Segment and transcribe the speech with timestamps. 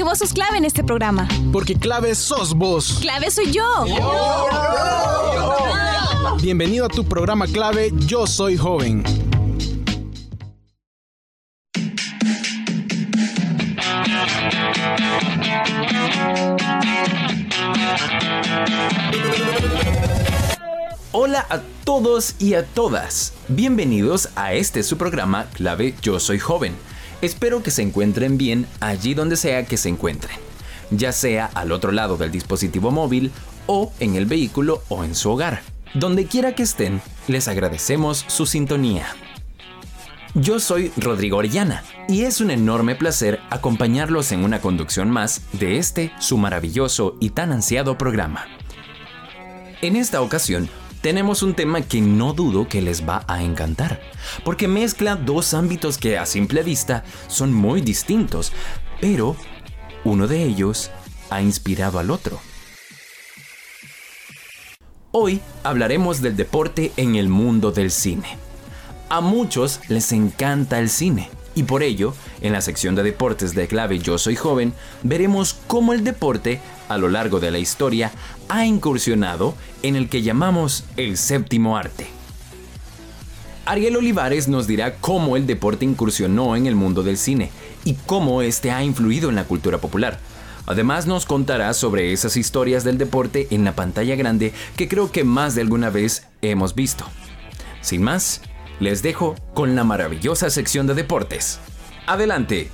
[0.00, 1.28] Porque vos sos clave en este programa.
[1.52, 3.00] Porque clave sos vos.
[3.02, 3.84] Clave soy yo.
[6.40, 9.04] Bienvenido a tu programa clave Yo Soy Joven.
[21.12, 23.34] Hola a todos y a todas.
[23.48, 26.74] Bienvenidos a este su programa clave Yo Soy Joven.
[27.22, 30.36] Espero que se encuentren bien allí donde sea que se encuentren,
[30.90, 33.30] ya sea al otro lado del dispositivo móvil
[33.66, 35.60] o en el vehículo o en su hogar.
[35.92, 39.06] Donde quiera que estén, les agradecemos su sintonía.
[40.34, 45.76] Yo soy Rodrigo Orellana y es un enorme placer acompañarlos en una conducción más de
[45.76, 48.46] este su maravilloso y tan ansiado programa.
[49.82, 54.00] En esta ocasión tenemos un tema que no dudo que les va a encantar,
[54.44, 58.52] porque mezcla dos ámbitos que a simple vista son muy distintos,
[59.00, 59.36] pero
[60.04, 60.90] uno de ellos
[61.30, 62.40] ha inspirado al otro.
[65.12, 68.38] Hoy hablaremos del deporte en el mundo del cine.
[69.08, 73.66] A muchos les encanta el cine y por ello, en la sección de deportes de
[73.66, 76.60] clave Yo Soy Joven, veremos cómo el deporte,
[76.90, 78.10] a lo largo de la historia,
[78.48, 82.08] ha incursionado en el que llamamos el séptimo arte.
[83.64, 87.50] Ariel Olivares nos dirá cómo el deporte incursionó en el mundo del cine
[87.84, 90.18] y cómo este ha influido en la cultura popular.
[90.66, 95.22] Además nos contará sobre esas historias del deporte en la pantalla grande que creo que
[95.22, 97.04] más de alguna vez hemos visto.
[97.80, 98.40] Sin más,
[98.80, 101.60] les dejo con la maravillosa sección de deportes.
[102.06, 102.70] Adelante.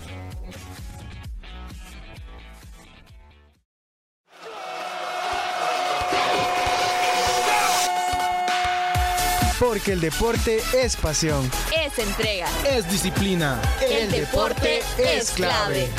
[9.76, 12.48] Porque el deporte es pasión, Es entrega.
[12.66, 13.60] es disciplina.
[13.86, 15.90] El deporte es clave.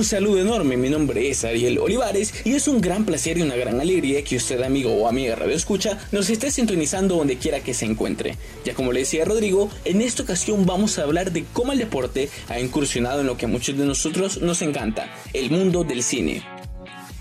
[0.00, 3.54] Un saludo enorme, mi nombre es Ariel Olivares y es un gran placer y una
[3.54, 7.74] gran alegría que usted amigo o amiga Radio Escucha nos esté sintonizando donde quiera que
[7.74, 8.38] se encuentre.
[8.64, 12.30] Ya como le decía Rodrigo, en esta ocasión vamos a hablar de cómo el deporte
[12.48, 16.59] ha incursionado en lo que a muchos de nosotros nos encanta, el mundo del cine.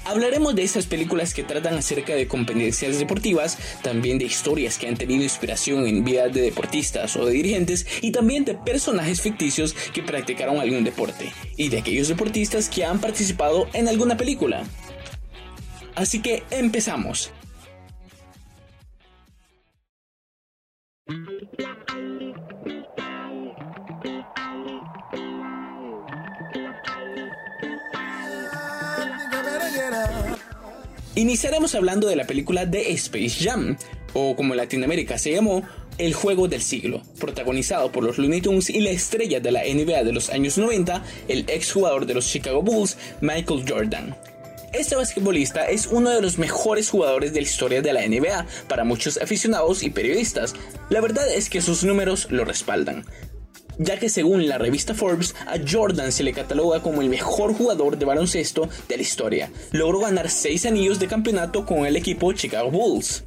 [0.10, 4.98] Hablaremos de esas películas que tratan acerca de competencias deportivas, también de historias que han
[4.98, 10.02] tenido inspiración en vidas de deportistas o de dirigentes y también de personajes ficticios que
[10.02, 14.64] practicaron algún deporte y de aquellos deportistas que han participado en alguna película.
[15.94, 17.32] Así que empezamos.
[31.16, 33.78] Iniciaremos hablando de la película de Space Jam,
[34.14, 35.64] o como en Latinoamérica se llamó,
[35.98, 40.04] El Juego del Siglo, protagonizado por los Looney Tunes y la estrella de la NBA
[40.04, 44.16] de los años 90, el exjugador de los Chicago Bulls, Michael Jordan.
[44.72, 48.84] Este basquetbolista es uno de los mejores jugadores de la historia de la NBA para
[48.84, 50.54] muchos aficionados y periodistas.
[50.92, 53.04] La verdad es que sus números lo respaldan
[53.80, 57.98] ya que según la revista Forbes, a Jordan se le cataloga como el mejor jugador
[57.98, 59.52] de baloncesto de la historia.
[59.72, 63.24] Logró ganar 6 anillos de campeonato con el equipo Chicago Bulls.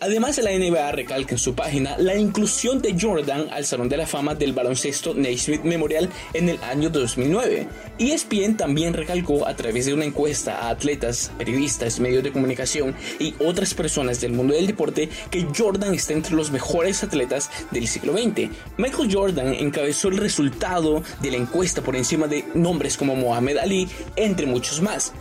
[0.00, 4.06] Además, la NBA recalca en su página la inclusión de Jordan al Salón de la
[4.06, 7.66] Fama del Baloncesto Naismith Memorial en el año 2009.
[7.98, 13.34] ESPN también recalcó a través de una encuesta a atletas, periodistas, medios de comunicación y
[13.40, 18.12] otras personas del mundo del deporte que Jordan está entre los mejores atletas del siglo
[18.12, 18.50] XX.
[18.76, 23.88] Michael Jordan encabezó el resultado de la encuesta por encima de nombres como Mohamed Ali,
[24.14, 25.12] entre muchos más.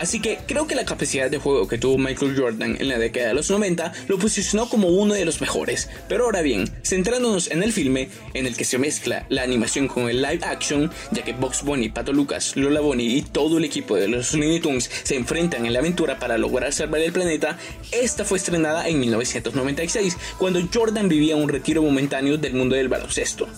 [0.00, 3.28] Así que creo que la capacidad de juego que tuvo Michael Jordan en la década
[3.28, 5.90] de los 90 lo posicionó como uno de los mejores.
[6.08, 10.08] Pero ahora bien, centrándonos en el filme, en el que se mezcla la animación con
[10.08, 13.94] el live action, ya que Box Bunny, Pato Lucas, Lola Bunny y todo el equipo
[13.96, 17.58] de los Looney Tunes se enfrentan en la aventura para lograr salvar el planeta,
[17.92, 23.48] esta fue estrenada en 1996, cuando Jordan vivía un retiro momentáneo del mundo del baloncesto.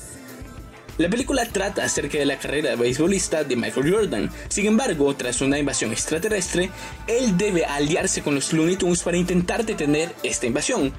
[0.99, 4.31] La película trata acerca de la carrera de beisbolista de Michael Jordan.
[4.49, 6.71] Sin embargo, tras una invasión extraterrestre,
[7.07, 10.93] él debe aliarse con los Looney Tunes para intentar detener esta invasión.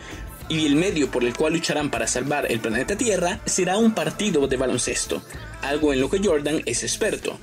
[0.50, 4.48] Y el medio por el cual lucharán para salvar el planeta Tierra será un partido
[4.48, 5.22] de baloncesto,
[5.62, 7.40] algo en lo que Jordan es experto.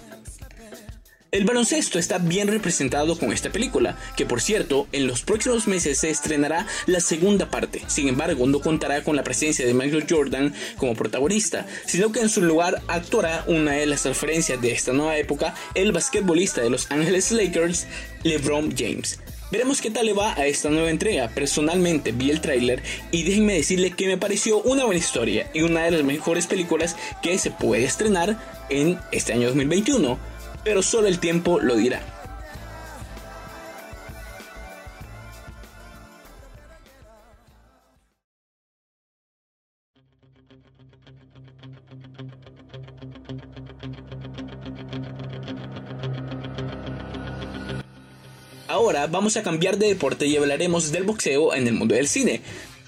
[1.33, 5.99] El baloncesto está bien representado con esta película, que por cierto, en los próximos meses
[5.99, 7.83] se estrenará la segunda parte.
[7.87, 12.31] Sin embargo, no contará con la presencia de Michael Jordan como protagonista, sino que en
[12.31, 16.91] su lugar actuará una de las referencias de esta nueva época, el basquetbolista de Los
[16.91, 17.87] Angeles Lakers,
[18.25, 19.21] LeBron James.
[19.53, 21.29] Veremos qué tal le va a esta nueva entrega.
[21.29, 22.83] Personalmente vi el tráiler
[23.13, 26.97] y déjenme decirle que me pareció una buena historia y una de las mejores películas
[27.23, 28.37] que se puede estrenar
[28.69, 30.30] en este año 2021.
[30.65, 32.03] Pero solo el tiempo lo dirá.
[48.69, 52.41] Ahora vamos a cambiar de deporte y hablaremos del boxeo en el mundo del cine.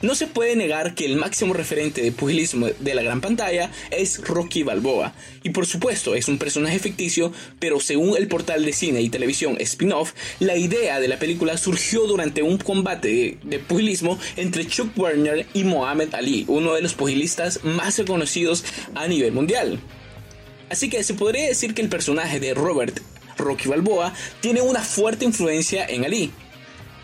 [0.02, 4.20] No se puede negar que el máximo referente de pugilismo de la gran pantalla es
[4.20, 5.14] Rocky Balboa,
[5.44, 9.56] y por supuesto es un personaje ficticio, pero según el portal de cine y televisión
[9.60, 15.46] Spin-off, la idea de la película surgió durante un combate de, pugilismo entre Chuck Werner
[15.54, 18.64] y Muhammad Ali, uno de los pugilistas más reconocidos
[18.94, 19.78] a nivel mundial.
[20.69, 23.00] Así que se podría decir que el personaje de Robert
[23.38, 26.31] Rocky Balboa, tiene una fuerte influencia en Ali.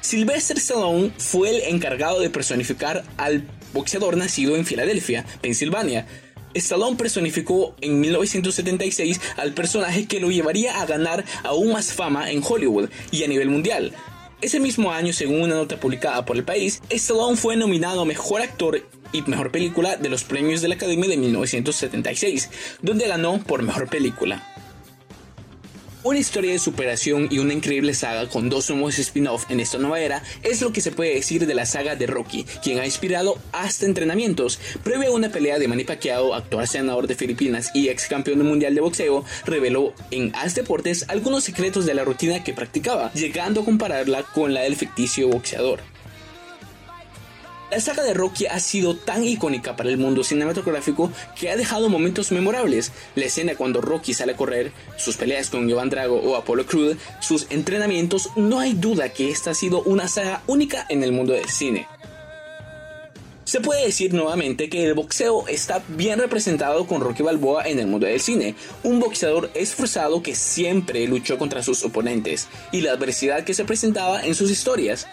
[0.01, 6.07] Sylvester Stallone fue el encargado de personificar al boxeador nacido en Filadelfia, Pensilvania.
[6.55, 12.43] Stallone personificó en 1976 al personaje que lo llevaría a ganar aún más fama en
[12.43, 13.93] Hollywood y a nivel mundial.
[14.41, 18.41] Ese mismo año, según una nota publicada por el país, Stallone fue nominado a Mejor
[18.41, 22.49] Actor y Mejor Película de los premios de la Academia de 1976,
[22.81, 24.58] donde ganó por Mejor Película.
[26.09, 30.01] Una historia de superación y una increíble saga con dos nuevos spin-off en esta nueva
[30.01, 33.37] era es lo que se puede decir de la saga de Rocky, quien ha inspirado
[33.53, 34.59] hasta entrenamientos.
[34.83, 38.75] Previo a una pelea de Manny Pacquiao, actual senador de Filipinas y ex campeón mundial
[38.75, 43.67] de boxeo, reveló en As Deportes algunos secretos de la rutina que practicaba, llegando a
[43.67, 45.98] compararla con la del ficticio boxeador.
[47.71, 51.91] La saga de Rocky ha sido tan icónica para el mundo cinematográfico que ha dejado
[51.91, 52.93] momentos memorables.
[53.15, 56.97] La escena cuando Rocky sale a correr, sus peleas con Iván Drago o Apollo Creed,
[57.21, 61.35] sus entrenamientos, no hay duda que esta ha sido una saga única en el mundo
[61.35, 61.87] del cine.
[63.45, 67.87] Se puede decir nuevamente que el boxeo está bien representado con Rocky Balboa en el
[67.87, 73.45] mundo del cine, un boxeador esforzado que siempre luchó contra sus oponentes y la adversidad
[73.45, 75.07] que se presentaba en sus historias.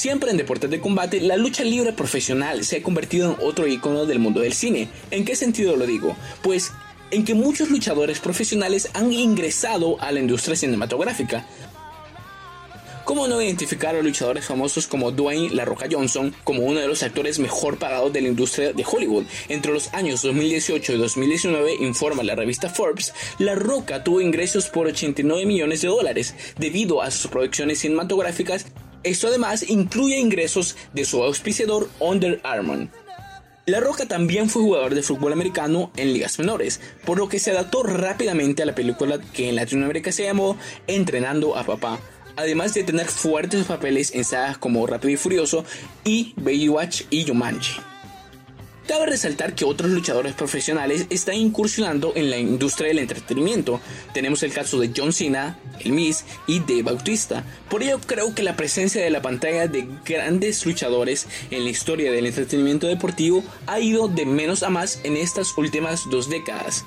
[0.00, 4.06] Siempre en deportes de combate, la lucha libre profesional se ha convertido en otro icono
[4.06, 4.88] del mundo del cine.
[5.10, 6.16] ¿En qué sentido lo digo?
[6.42, 6.72] Pues
[7.10, 11.44] en que muchos luchadores profesionales han ingresado a la industria cinematográfica.
[13.04, 17.02] ¿Cómo no identificar a luchadores famosos como Dwayne La Roca Johnson como uno de los
[17.02, 19.24] actores mejor pagados de la industria de Hollywood?
[19.50, 24.86] Entre los años 2018 y 2019, informa la revista Forbes, La Roca tuvo ingresos por
[24.86, 28.64] 89 millones de dólares debido a sus producciones cinematográficas
[29.02, 32.88] esto además incluye ingresos de su auspiciador Under Armour.
[33.66, 37.52] La Roca también fue jugador de fútbol americano en ligas menores, por lo que se
[37.52, 40.56] adaptó rápidamente a la película que en Latinoamérica se llamó
[40.86, 42.00] Entrenando a Papá,
[42.36, 45.64] además de tener fuertes papeles en sagas como Rápido y Furioso
[46.04, 47.80] y Baywatch y Jumanji.
[48.90, 53.80] Cabe resaltar que otros luchadores profesionales están incursionando en la industria del entretenimiento.
[54.12, 57.44] Tenemos el caso de John Cena, El Miz y Dave Bautista.
[57.68, 62.10] Por ello creo que la presencia de la pantalla de grandes luchadores en la historia
[62.10, 66.84] del entretenimiento deportivo ha ido de menos a más en estas últimas dos décadas.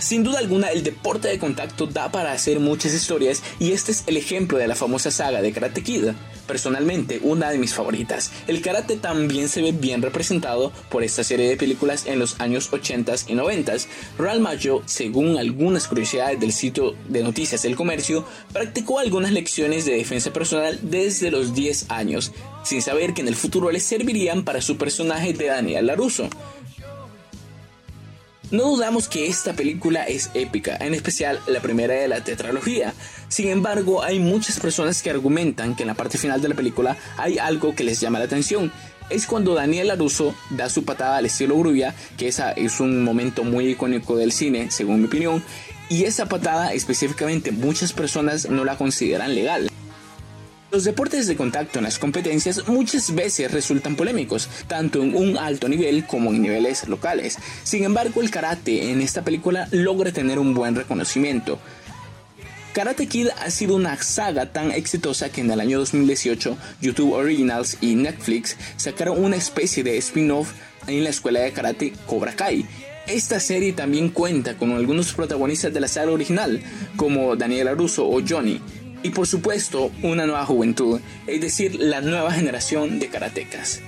[0.00, 4.04] Sin duda alguna, el deporte de contacto da para hacer muchas historias y este es
[4.06, 6.06] el ejemplo de la famosa saga de Karate Kid.
[6.46, 8.32] Personalmente, una de mis favoritas.
[8.48, 12.72] El karate también se ve bien representado por esta serie de películas en los años
[12.72, 13.74] 80 y 90.
[14.18, 19.96] Real Mayo, según algunas curiosidades del sitio de noticias del comercio, practicó algunas lecciones de
[19.96, 22.32] defensa personal desde los 10 años,
[22.64, 26.28] sin saber que en el futuro le servirían para su personaje de Daniel LaRusso.
[28.50, 32.92] No dudamos que esta película es épica, en especial la primera de la tetralogía.
[33.28, 36.96] Sin embargo, hay muchas personas que argumentan que en la parte final de la película
[37.16, 38.72] hay algo que les llama la atención.
[39.08, 43.44] Es cuando Daniel LaRusso da su patada al estilo Grulla, que esa es un momento
[43.44, 45.44] muy icónico del cine, según mi opinión,
[45.88, 49.70] y esa patada específicamente muchas personas no la consideran legal.
[50.70, 55.68] Los deportes de contacto en las competencias muchas veces resultan polémicos, tanto en un alto
[55.68, 57.38] nivel como en niveles locales.
[57.64, 61.58] Sin embargo, el karate en esta película logra tener un buen reconocimiento.
[62.72, 67.76] Karate Kid ha sido una saga tan exitosa que en el año 2018 YouTube Originals
[67.80, 70.52] y Netflix sacaron una especie de spin-off
[70.86, 72.64] en la escuela de karate Cobra Kai.
[73.08, 76.62] Esta serie también cuenta con algunos protagonistas de la saga original,
[76.94, 78.60] como Daniela Russo o Johnny,
[79.02, 83.80] y por supuesto una nueva juventud, es decir, la nueva generación de karatecas.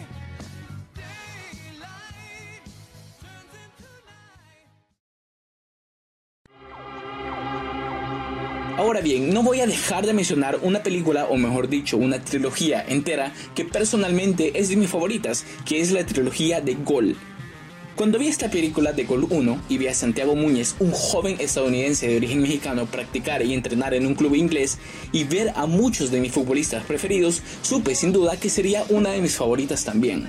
[8.82, 12.84] Ahora bien, no voy a dejar de mencionar una película, o mejor dicho, una trilogía
[12.88, 17.16] entera que personalmente es de mis favoritas, que es la trilogía de Gol.
[17.96, 22.08] Cuando vi esta película de Gol 1 y vi a Santiago Muñez, un joven estadounidense
[22.08, 24.78] de origen mexicano, practicar y entrenar en un club inglés
[25.12, 29.20] y ver a muchos de mis futbolistas preferidos, supe sin duda que sería una de
[29.20, 30.26] mis favoritas también.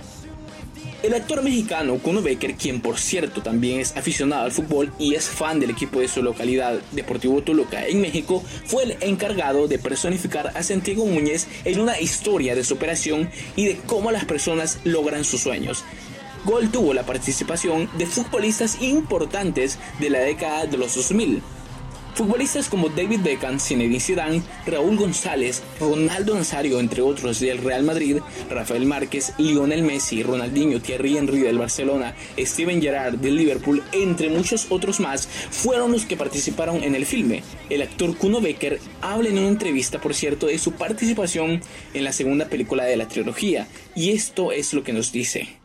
[1.04, 5.30] El actor mexicano Kuno Becker, quien por cierto también es aficionado al fútbol y es
[5.30, 10.52] fan del equipo de su localidad Deportivo Toluca en México, fue el encargado de personificar
[10.56, 15.42] a Santiago Muñez en una historia de superación y de cómo las personas logran sus
[15.42, 15.84] sueños.
[16.46, 21.42] Gol tuvo la participación de futbolistas importantes de la década de los 2000.
[22.16, 28.18] Futbolistas como David Beckham, Zinedine Zidane, Raúl González, Ronaldo Nazario, entre otros del Real Madrid,
[28.50, 34.68] Rafael Márquez, Lionel Messi, Ronaldinho, Thierry Henry del Barcelona, Steven Gerrard del Liverpool, entre muchos
[34.70, 37.42] otros más, fueron los que participaron en el filme.
[37.70, 41.62] El actor Kuno Becker habla en una entrevista, por cierto, de su participación
[41.94, 45.63] en la segunda película de la trilogía, y esto es lo que nos dice.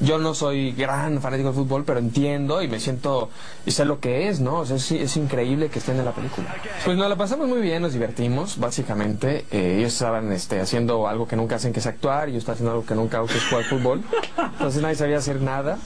[0.00, 3.30] Yo no soy gran fanático del fútbol, pero entiendo y me siento
[3.66, 4.60] y sé lo que es, ¿no?
[4.60, 6.54] O sea, es, es increíble que estén en la película.
[6.84, 9.44] Pues nos la pasamos muy bien, nos divertimos, básicamente.
[9.50, 12.54] Eh, ellos estaban este, haciendo algo que nunca hacen, que es actuar, y yo estaba
[12.54, 14.02] haciendo algo que nunca hago, que es jugar fútbol.
[14.38, 15.78] Entonces nadie sabía hacer nada.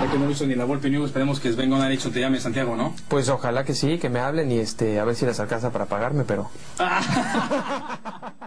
[0.00, 2.76] Ya que no visto ni la Volpe News, esperemos que Sven Gonar te llame Santiago,
[2.76, 2.94] ¿no?
[3.08, 5.86] Pues ojalá que sí, que me hablen y este, a ver si les alcanza para
[5.86, 6.48] pagarme, pero...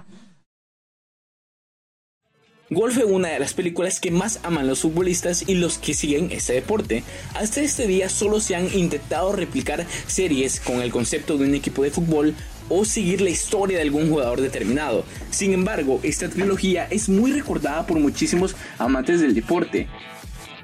[2.71, 6.31] Golf fue una de las películas que más aman los futbolistas y los que siguen
[6.31, 7.03] ese deporte.
[7.33, 11.81] Hasta este día solo se han intentado replicar series con el concepto de un equipo
[11.81, 12.35] de fútbol
[12.69, 15.03] o seguir la historia de algún jugador determinado.
[15.31, 19.87] Sin embargo, esta trilogía es muy recordada por muchísimos amantes del deporte.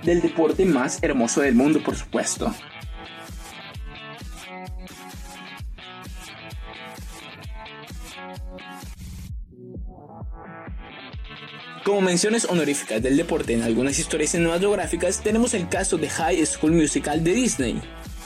[0.03, 2.53] Del deporte más hermoso del mundo, por supuesto.
[11.86, 16.72] Como menciones honoríficas del deporte en algunas historias cinematográficas, tenemos el caso de High School
[16.72, 17.80] Musical de Disney.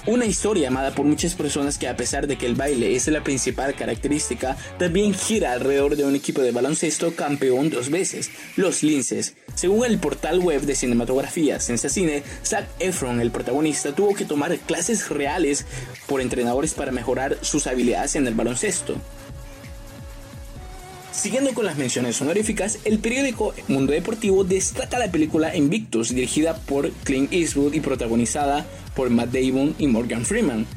[0.06, 3.22] Una historia amada por muchas personas que a pesar de que el baile es la
[3.22, 9.36] principal característica, también gira alrededor de un equipo de baloncesto campeón dos veces, los Linces.
[9.56, 15.10] Según el portal web de cinematografía Sensacine, Zac Efron, el protagonista, tuvo que tomar clases
[15.10, 15.66] reales
[16.08, 18.96] por entrenadores para mejorar sus habilidades en el baloncesto.
[21.12, 26.92] Siguiendo con las menciones honoríficas, el periódico Mundo Deportivo destaca la película Invictus, dirigida por
[27.04, 30.68] Clint Eastwood y protagonizada por Matt Damon y Morgan Freeman.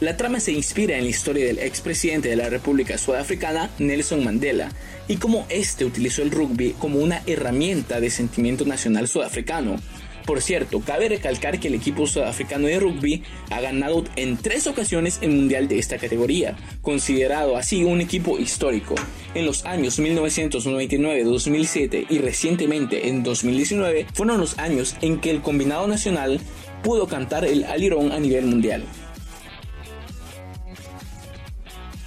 [0.00, 4.72] La trama se inspira en la historia del expresidente de la República Sudafricana, Nelson Mandela,
[5.06, 9.76] y cómo este utilizó el rugby como una herramienta de sentimiento nacional sudafricano,
[10.24, 15.18] por cierto, cabe recalcar que el equipo sudafricano de rugby ha ganado en tres ocasiones
[15.20, 18.94] el mundial de esta categoría, considerado así un equipo histórico.
[19.34, 25.42] En los años 1999, 2007 y recientemente en 2019 fueron los años en que el
[25.42, 26.40] combinado nacional
[26.82, 28.84] pudo cantar el alirón a nivel mundial.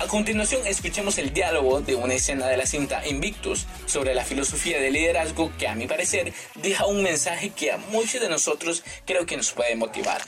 [0.07, 4.79] A continuación escuchemos el diálogo de una escena de la cinta Invictus sobre la filosofía
[4.79, 6.33] de liderazgo que a mi parecer
[6.63, 10.21] deja un mensaje que a muchos de nosotros creo que nos puede motivar.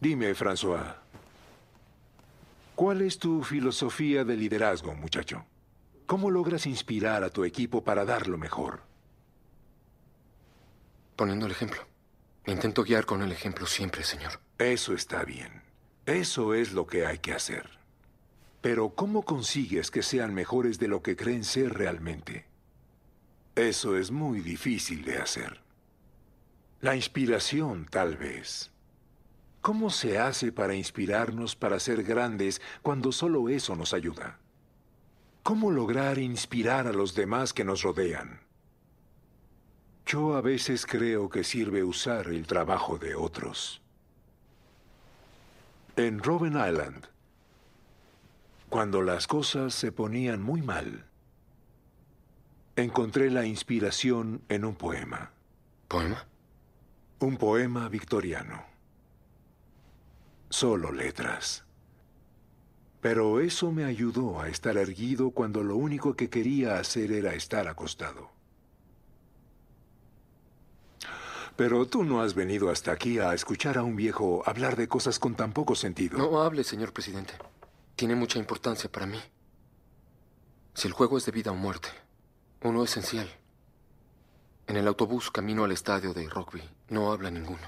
[0.00, 0.96] Dime, François,
[2.74, 5.46] ¿cuál es tu filosofía de liderazgo, muchacho?
[6.06, 8.82] ¿Cómo logras inspirar a tu equipo para dar lo mejor?
[11.14, 11.95] Poniendo el ejemplo.
[12.46, 14.40] Intento guiar con el ejemplo siempre, señor.
[14.58, 15.62] Eso está bien.
[16.06, 17.68] Eso es lo que hay que hacer.
[18.60, 22.46] Pero ¿cómo consigues que sean mejores de lo que creen ser realmente?
[23.56, 25.60] Eso es muy difícil de hacer.
[26.80, 28.70] La inspiración, tal vez.
[29.60, 34.38] ¿Cómo se hace para inspirarnos para ser grandes cuando solo eso nos ayuda?
[35.42, 38.45] ¿Cómo lograr inspirar a los demás que nos rodean?
[40.06, 43.82] Yo a veces creo que sirve usar el trabajo de otros.
[45.96, 47.06] En Robben Island,
[48.68, 51.06] cuando las cosas se ponían muy mal,
[52.76, 55.32] encontré la inspiración en un poema.
[55.88, 56.24] ¿Poema?
[57.18, 58.64] Un poema victoriano.
[60.50, 61.64] Solo letras.
[63.00, 67.66] Pero eso me ayudó a estar erguido cuando lo único que quería hacer era estar
[67.66, 68.35] acostado.
[71.56, 75.18] Pero tú no has venido hasta aquí a escuchar a un viejo hablar de cosas
[75.18, 76.18] con tan poco sentido.
[76.18, 77.34] No hable, señor presidente.
[77.96, 79.18] Tiene mucha importancia para mí.
[80.74, 81.88] Si el juego es de vida o muerte,
[82.62, 83.28] uno esencial.
[84.66, 87.66] En el autobús camino al estadio de rugby no habla ninguno.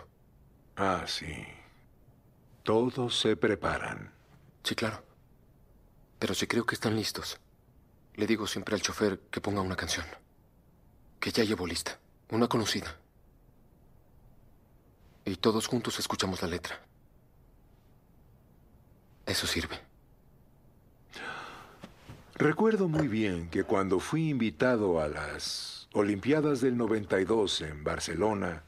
[0.77, 1.47] Ah, sí.
[2.65, 4.13] Todos se preparan.
[4.63, 5.03] Sí, claro.
[6.19, 7.41] Pero si creo que están listos,
[8.17, 10.05] le digo siempre al chofer que ponga una canción.
[11.19, 11.99] Que ya llevo lista.
[12.31, 12.99] Una conocida.
[15.29, 16.81] Y todos juntos escuchamos la letra.
[19.27, 19.79] Eso sirve.
[22.35, 28.63] Recuerdo muy bien que cuando fui invitado a las Olimpiadas del 92 en Barcelona,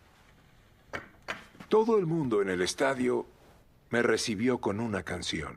[1.71, 3.27] todo el mundo en el estadio
[3.89, 5.57] me recibió con una canción.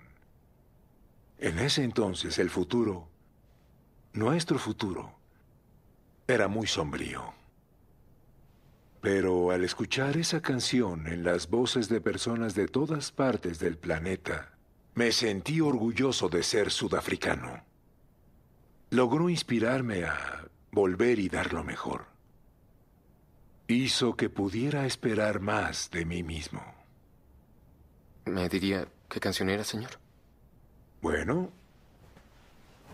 [1.38, 3.10] En ese entonces el futuro,
[4.14, 5.14] nuestro futuro,
[6.28, 7.43] era muy sombrío.
[9.04, 14.54] Pero al escuchar esa canción en las voces de personas de todas partes del planeta,
[14.96, 17.66] me sentí orgulloso de ser sudafricano.
[18.92, 22.06] Logró inspirarme a volver y dar lo mejor.
[23.68, 26.64] Hizo que pudiera esperar más de mí mismo.
[28.24, 30.00] ¿Me diría qué canción era, señor?
[31.02, 31.52] Bueno,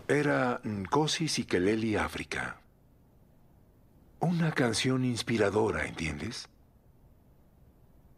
[0.08, 2.59] era Nkosi Sikeleli África.
[4.20, 6.48] Una canción inspiradora, ¿entiendes?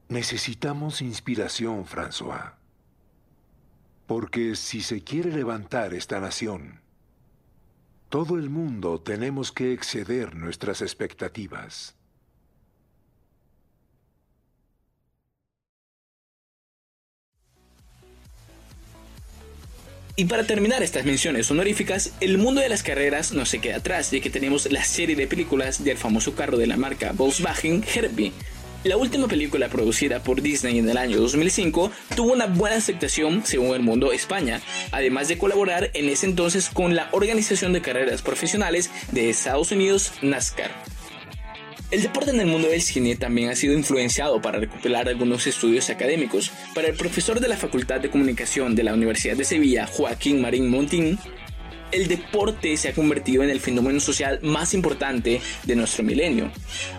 [0.08, 2.54] Necesitamos inspiración, François.
[4.08, 6.80] Porque si se quiere levantar esta nación,
[8.08, 11.94] todo el mundo tenemos que exceder nuestras expectativas.
[20.14, 24.10] Y para terminar estas menciones honoríficas, el mundo de las carreras no se queda atrás,
[24.10, 28.32] ya que tenemos la serie de películas del famoso carro de la marca Volkswagen Herbie.
[28.84, 33.74] La última película producida por Disney en el año 2005 tuvo una buena aceptación según
[33.74, 34.60] el mundo España,
[34.90, 40.12] además de colaborar en ese entonces con la Organización de Carreras Profesionales de Estados Unidos,
[40.20, 40.72] NASCAR.
[41.92, 45.90] El deporte en el mundo del cine también ha sido influenciado para recopilar algunos estudios
[45.90, 46.50] académicos.
[46.74, 50.70] Para el profesor de la Facultad de Comunicación de la Universidad de Sevilla, Joaquín Marín
[50.70, 51.18] Montín,
[51.90, 56.50] el deporte se ha convertido en el fenómeno social más importante de nuestro milenio.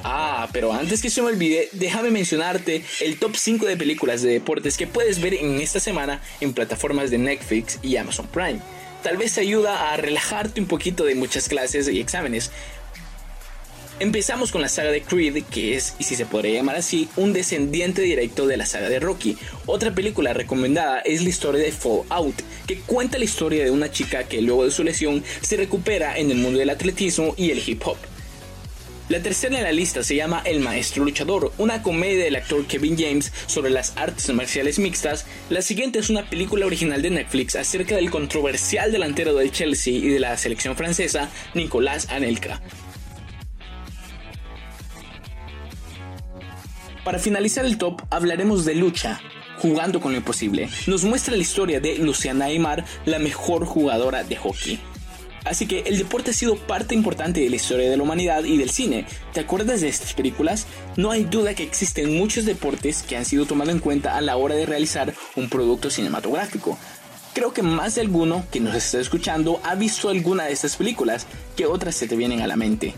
[0.04, 4.30] Ah, pero antes que se me olvide, déjame mencionarte el top 5 de películas de
[4.30, 8.60] deportes que puedes ver en esta semana en plataformas de Netflix y Amazon Prime.
[9.04, 12.52] Tal vez te ayuda a relajarte un poquito de muchas clases y exámenes.
[14.04, 17.32] Empezamos con la saga de Creed, que es, y si se podría llamar así, un
[17.32, 19.38] descendiente directo de la saga de Rocky.
[19.66, 22.36] Otra película recomendada es la historia de Fallout,
[22.68, 26.32] que cuenta la historia de una chica que luego de su lesión se recupera en
[26.32, 27.96] el mundo del atletismo y el hip hop.
[29.08, 32.98] La tercera en la lista se llama El Maestro Luchador, una comedia del actor Kevin
[33.00, 35.26] James sobre las artes marciales mixtas.
[35.50, 40.10] La siguiente es una película original de Netflix acerca del controversial delantero del Chelsea y
[40.10, 42.60] de la selección francesa, Nicolás Anelka.
[47.04, 49.20] Para finalizar el top hablaremos de lucha,
[49.58, 50.70] jugando con lo imposible.
[50.88, 54.80] Nos muestra la historia de Luciana Aymar, la mejor jugadora de hockey.
[55.44, 58.56] Así que el deporte ha sido parte importante de la historia de la humanidad y
[58.56, 59.06] del cine.
[59.34, 60.66] ¿Te acuerdas de estas películas?
[60.96, 64.38] No hay duda que existen muchos deportes que han sido tomados en cuenta a la
[64.38, 66.78] hora de realizar un producto cinematográfico.
[67.34, 71.28] Creo que más de alguno que nos está escuchando ha visto alguna de estas películas,
[71.58, 72.94] que otras se te vienen a la mente.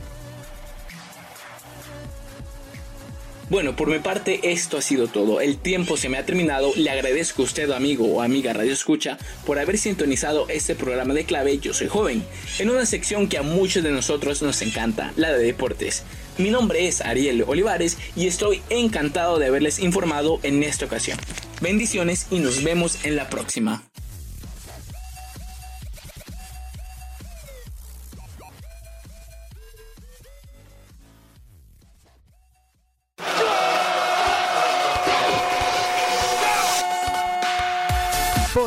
[3.47, 5.39] Bueno, por mi parte esto ha sido todo.
[5.39, 6.71] El tiempo se me ha terminado.
[6.75, 11.25] Le agradezco a usted, amigo o amiga Radio Escucha, por haber sintonizado este programa de
[11.25, 12.23] clave Yo Soy Joven,
[12.57, 16.03] en una sección que a muchos de nosotros nos encanta, la de deportes.
[16.39, 21.19] Mi nombre es Ariel Olivares y estoy encantado de haberles informado en esta ocasión.
[21.61, 23.83] Bendiciones y nos vemos en la próxima.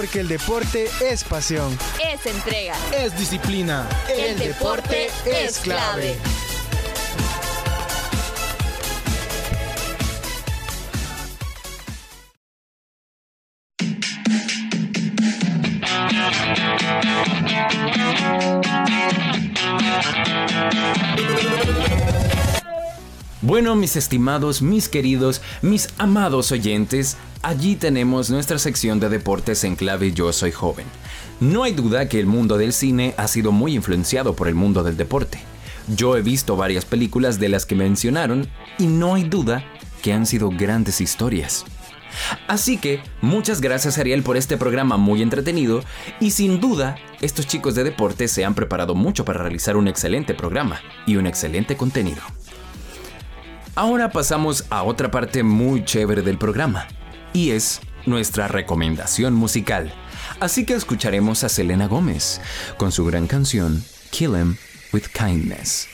[0.09, 2.75] Porque el deporte es pasión, Es entrega.
[2.97, 3.87] es disciplina.
[4.09, 6.17] El deporte es clave.
[23.41, 29.77] Bueno, mis estimados, mis queridos, mis amados oyentes, allí tenemos nuestra sección de deportes en
[29.77, 30.87] clave Yo Soy Joven.
[31.41, 34.83] No hay duda que el mundo del cine ha sido muy influenciado por el mundo
[34.83, 35.39] del deporte.
[35.89, 38.49] Yo he visto varias películas de las que mencionaron
[38.79, 39.65] y no hay duda
[40.03, 41.65] que han sido grandes historias.
[42.47, 45.83] Así que muchas gracias Ariel por este programa muy entretenido
[46.21, 50.35] y sin duda estos chicos de deporte se han preparado mucho para realizar un excelente
[50.35, 52.23] programa y un excelente contenido.
[53.75, 56.89] Ahora pasamos a otra parte muy chévere del programa
[57.33, 59.93] y es nuestra recomendación musical.
[60.41, 62.41] Así que escucharemos a Selena Gómez
[62.77, 64.57] con su gran canción Kill 'em
[64.93, 65.89] with Kindness.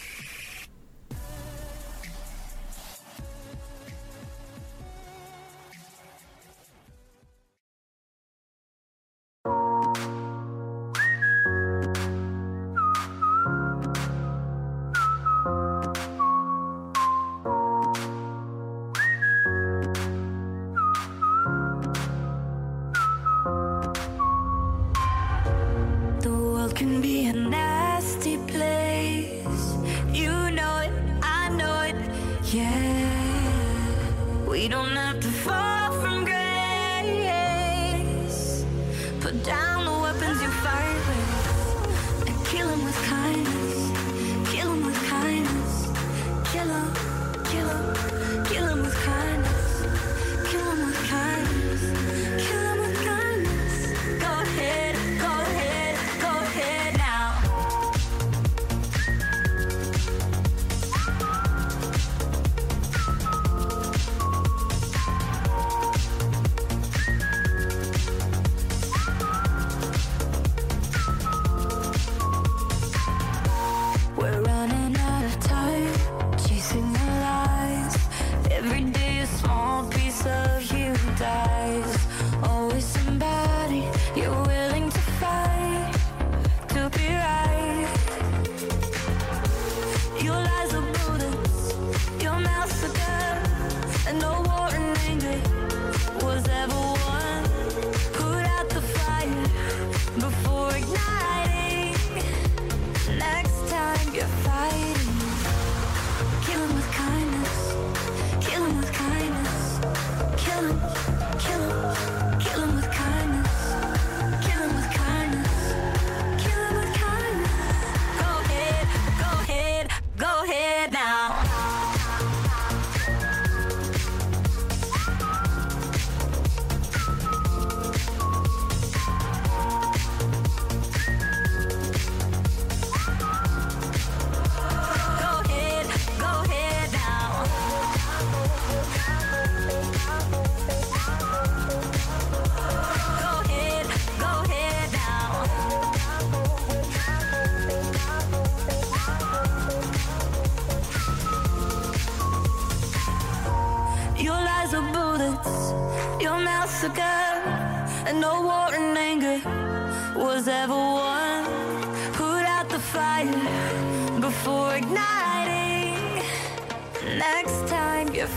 [94.15, 94.44] know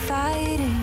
[0.07, 0.76] fighting,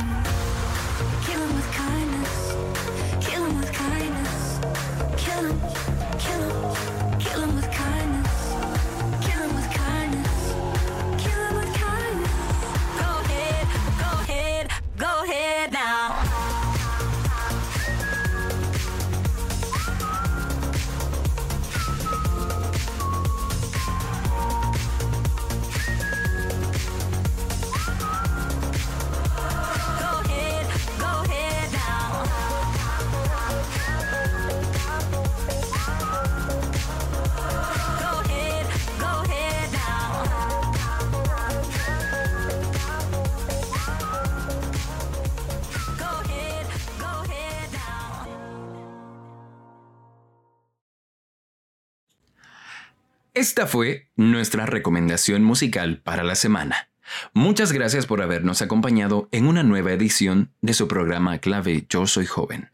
[53.44, 56.88] Esta fue nuestra recomendación musical para la semana.
[57.35, 62.24] Muchas gracias por habernos acompañado en una nueva edición de su programa clave Yo Soy
[62.24, 62.70] Joven.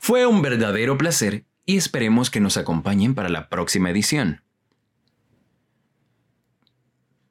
[0.00, 4.42] Fue un verdadero placer y esperemos que nos acompañen para la próxima edición.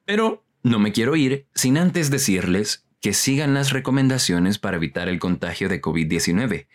[0.05, 5.17] Pero no me quiero ir sin antes decirles que sigan las recomendaciones para evitar el
[5.17, 6.67] contagio de COVID-19.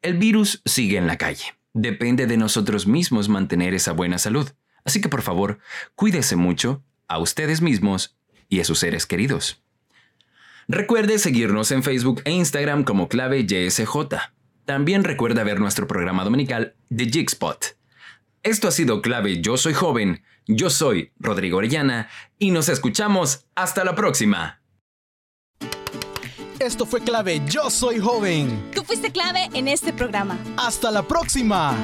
[0.00, 1.54] El virus sigue en la calle.
[1.74, 4.50] Depende de nosotros mismos mantener esa buena salud.
[4.86, 5.58] Así que por favor,
[5.96, 8.16] cuídese mucho a ustedes mismos
[8.48, 9.62] y a sus seres queridos.
[10.68, 13.92] Recuerde seguirnos en Facebook e Instagram como clave YSJ.
[14.64, 17.76] También recuerda ver nuestro programa dominical The Jigspot.
[18.42, 23.84] Esto ha sido clave Yo Soy Joven, yo soy Rodrigo Orellana y nos escuchamos hasta
[23.84, 24.62] la próxima.
[26.60, 28.70] Esto fue clave Yo Soy Joven.
[28.72, 30.38] Tú fuiste clave en este programa.
[30.56, 31.76] Hasta la próxima.